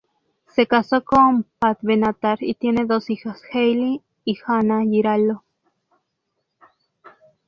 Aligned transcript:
Se 0.47 0.65
casó 0.65 1.03
con 1.03 1.45
Pat 1.59 1.77
Benatar 1.83 2.39
y 2.41 2.55
tiene 2.55 2.85
dos 2.85 3.11
hijas, 3.11 3.39
Haley 3.53 4.01
y 4.25 4.35
Hana 4.47 4.81
Giraldo. 4.81 5.43